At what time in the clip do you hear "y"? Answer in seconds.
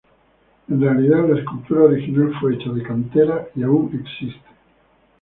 3.55-3.61